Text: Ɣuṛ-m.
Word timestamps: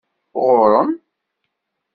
Ɣuṛ-m. 0.45 0.91